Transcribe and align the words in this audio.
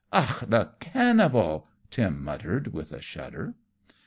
"Och, 0.11 0.45
the 0.49 0.71
cannibal!" 0.79 1.67
Tim 1.91 2.23
muttered, 2.23 2.73
with 2.73 2.91
a 2.91 3.03
shudder. 3.03 3.53